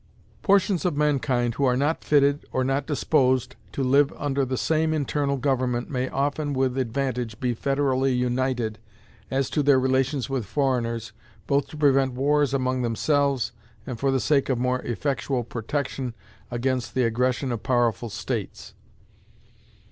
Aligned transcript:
Portions 0.41 0.83
of 0.83 0.97
mankind 0.97 1.53
who 1.53 1.65
are 1.65 1.77
not 1.77 2.03
fitted 2.03 2.43
or 2.51 2.63
not 2.63 2.87
disposed 2.87 3.55
to 3.71 3.83
live 3.83 4.11
under 4.17 4.43
the 4.43 4.57
same 4.57 4.95
internal 4.95 5.37
government 5.37 5.91
may 5.91 6.09
often, 6.09 6.53
with 6.53 6.75
advantage, 6.75 7.39
be 7.39 7.53
federally 7.53 8.17
united 8.17 8.79
as 9.29 9.47
to 9.51 9.61
their 9.61 9.79
relations 9.79 10.27
with 10.27 10.47
foreigners, 10.47 11.11
both 11.45 11.67
to 11.67 11.77
prevent 11.77 12.13
wars 12.13 12.51
among 12.51 12.81
themselves, 12.81 13.51
and 13.85 13.99
for 13.99 14.09
the 14.09 14.19
sake 14.19 14.49
of 14.49 14.57
more 14.57 14.79
effectual 14.81 15.43
protection 15.43 16.15
against 16.49 16.95
the 16.95 17.03
aggression 17.03 17.51
of 17.51 17.61
powerful 17.61 18.09
states. 18.09 18.73